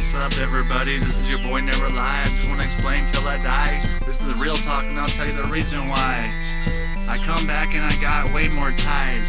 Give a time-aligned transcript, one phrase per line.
[0.00, 0.96] what's up, everybody?
[0.96, 2.24] This is your boy Never Lie.
[2.24, 3.84] I just want to explain till I die.
[4.06, 6.32] This is the real talk, and I'll tell you the reason why.
[7.06, 9.28] I come back and I got way more ties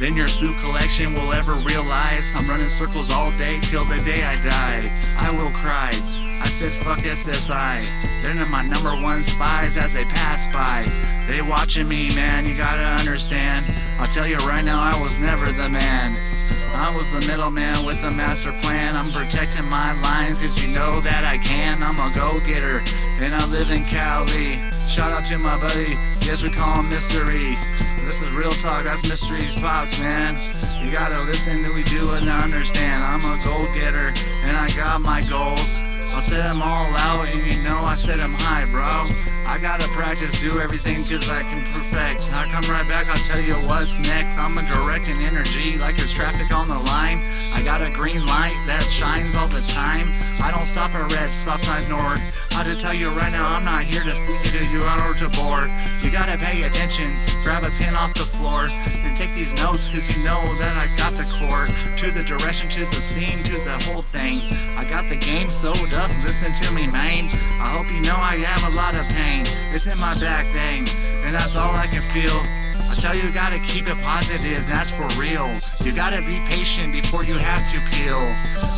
[0.00, 2.32] than your suit collection will ever realize.
[2.34, 4.88] I'm running circles all day till the day I die.
[5.20, 5.92] I will cry.
[6.40, 7.84] I said, fuck SSI.
[8.22, 10.88] They're my number one spies as they pass by.
[11.28, 13.66] They watching me, man, you gotta understand.
[14.00, 16.16] I'll tell you right now, I was never the man.
[16.78, 18.94] I was the middleman with the master plan.
[18.94, 21.57] I'm protecting my lines cause you know that I can.
[21.82, 22.82] I'm a go-getter
[23.20, 24.58] and I live in Cali.
[24.88, 27.56] Shout out to my buddy, yes we call him Mystery.
[28.06, 30.34] This is real talk, that's Mystery's pops, man.
[30.80, 32.96] You gotta listen to we do and understand.
[32.96, 35.80] I'm a go-getter and I got my goals.
[36.14, 39.06] I'll set them all out and you know I set them high, bro.
[39.46, 42.32] I gotta practice, do everything cause I can perfect.
[42.32, 44.36] I come right back, I'll tell you what's next.
[44.38, 47.20] I'm a directing energy like there's traffic on the line.
[47.68, 50.08] Got a green light that shines all the time.
[50.40, 52.16] I don't stop at red stop signs nor
[52.56, 55.28] I to tell you right now, I'm not here to speak to you or to
[55.36, 55.68] bore.
[56.00, 57.12] You gotta pay attention,
[57.44, 60.88] grab a pen off the floor, and take these notes cause you know that I
[60.96, 61.68] got the core.
[61.68, 64.40] To the direction, to the scene, to the whole thing.
[64.80, 67.28] I got the game sewed up, listen to me, man.
[67.60, 69.44] I hope you know I have a lot of pain.
[69.76, 70.88] It's in my back thing,
[71.22, 72.32] and that's all I can feel.
[72.98, 75.46] I tell you, you gotta keep it positive, that's for real.
[75.86, 78.18] You gotta be patient before you have to peel.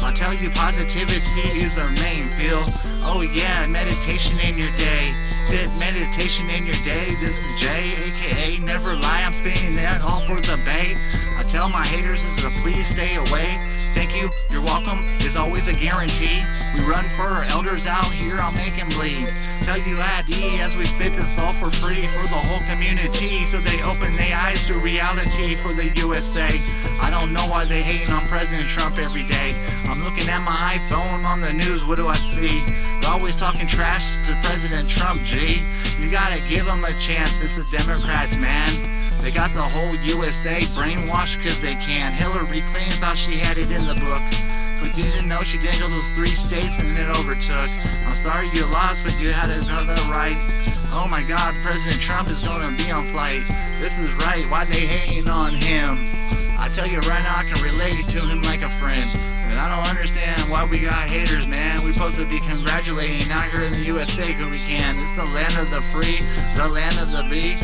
[0.05, 1.25] I tell you, positivity
[1.57, 2.61] is our main feel.
[3.01, 5.17] Oh yeah, meditation in your day.
[5.49, 7.17] Fit meditation in your day.
[7.25, 9.23] This is Jay, aka Never Lie.
[9.25, 11.01] I'm spinning that all for the bait.
[11.41, 13.57] I tell my haters to please stay away.
[14.11, 16.43] Thank you, you're welcome, is always a guarantee.
[16.75, 19.31] We run for our elders out here, I'll make them bleed.
[19.63, 23.59] Tell you ID as we spit this all for free for the whole community so
[23.59, 26.51] they open their eyes to reality for the USA.
[27.01, 29.55] I don't know why they hating on President Trump every day.
[29.87, 32.59] I'm looking at my iPhone on the news, what do I see?
[33.01, 35.63] They're always talking trash to President Trump, G.
[36.01, 39.10] You gotta give them a chance, it's the Democrats, man.
[39.21, 42.13] They got the whole USA brainwashed cause they can.
[42.13, 44.25] Hillary Clinton thought she had it in the book.
[44.81, 47.69] But didn't know she didn't those three states and then it overtook.
[48.09, 50.37] I'm sorry you lost, but you had another right.
[50.97, 53.45] Oh my god, President Trump is gonna be on flight.
[53.79, 56.01] This is right, why they hating on him?
[56.57, 59.05] I tell you right now, I can relate to him like a friend.
[59.53, 61.85] And I don't understand why we got haters, man.
[61.85, 64.97] We supposed to be congratulating out here in the USA because we can.
[64.97, 66.25] It's the land of the free,
[66.57, 67.60] the land of the free.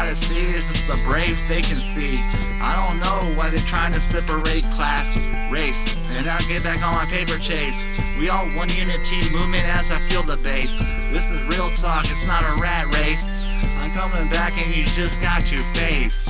[0.00, 0.64] Gotta see it.
[0.70, 2.16] It's the brave they can see.
[2.62, 5.14] I don't know why they're trying to separate class,
[5.52, 7.76] race, and I'll get back on my paper chase.
[8.18, 10.78] We all one unity movement as I feel the bass.
[11.12, 13.28] This is real talk, it's not a rat race.
[13.76, 16.29] I'm coming back and you just got to face.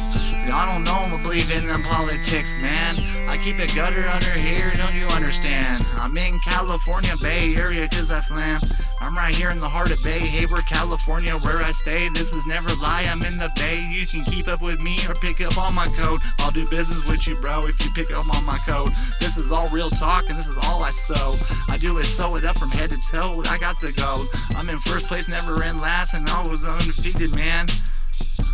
[0.52, 2.96] I don't know, I believe in them politics, man.
[3.28, 5.84] I keep it gutter under here, don't you understand?
[5.96, 8.60] I'm in California Bay Area cause I flam.
[9.00, 12.08] I'm right here in the heart of Bay Hayward, California, where I stay.
[12.10, 13.88] This is never lie, I'm in the Bay.
[13.92, 16.20] You can keep up with me or pick up on my code.
[16.40, 18.92] I'll do business with you, bro, if you pick up on my code.
[19.20, 21.32] This is all real talk and this is all I sow.
[21.68, 23.42] I do it sew it up from head to toe.
[23.46, 24.26] I got the gold.
[24.56, 27.66] I'm in first place, never in last, and always undefeated, man.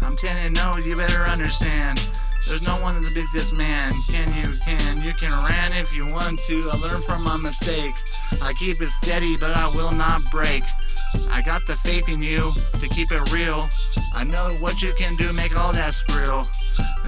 [0.02, 1.98] I'm 10 and no, you better understand.
[2.48, 3.92] There's no one to beat this man.
[4.08, 6.70] Can you, can, you can rant if you want to.
[6.72, 8.04] I learn from my mistakes.
[8.40, 10.62] I keep it steady, but I will not break.
[11.30, 13.68] I got the faith in you to keep it real.
[14.14, 16.46] I know what you can do, make all that skrill.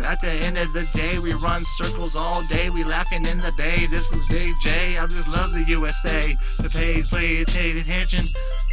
[0.02, 2.70] At the end of the day, we run circles all day.
[2.70, 3.86] We laughing in the bay.
[3.86, 4.98] This is Big J.
[4.98, 6.36] I just love the USA.
[6.58, 8.24] The pay, play, pay attention.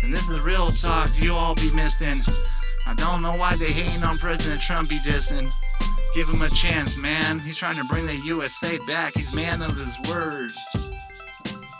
[0.03, 1.09] And this is real talk.
[1.21, 2.21] You all be missing.
[2.87, 5.51] I don't know why they hating on President Trump be dissing.
[6.13, 7.39] Give him a chance, man.
[7.39, 9.13] He's trying to bring the USA back.
[9.15, 10.51] He's man of his word.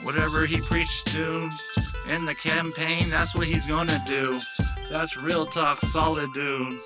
[0.04, 1.50] Whatever he preached to
[2.10, 4.40] in the campaign, that's what he's gonna do.
[4.90, 6.80] That's real talk, solid dude.